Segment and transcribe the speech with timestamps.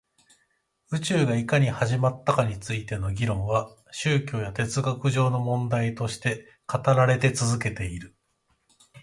[0.91, 8.15] 宇宙がいかに始まったかについての議論は宗教や哲学上の問題として語られて続けている